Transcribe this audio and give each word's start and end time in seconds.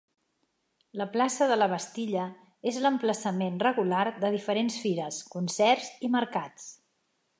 La 1.01 1.05
plaça 1.15 1.47
de 1.51 1.57
la 1.59 1.67
Bastilla 1.73 2.23
és 2.71 2.79
l'emplaçament 2.85 3.61
regular 3.67 4.01
de 4.25 4.33
diferents 4.37 4.79
fires, 4.87 5.21
concerts 5.37 5.93
i 6.09 6.13
mercats. 6.17 6.67